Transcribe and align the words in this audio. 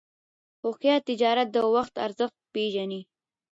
هوښیار 0.63 0.99
تجارت 1.09 1.47
د 1.51 1.57
وخت 1.75 1.95
ارزښت 2.05 2.37
پېژني. 2.53 3.01